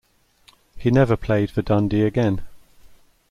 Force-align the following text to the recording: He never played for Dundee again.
He 0.79 0.89
never 0.89 1.15
played 1.15 1.51
for 1.51 1.61
Dundee 1.61 2.01
again. 2.01 2.41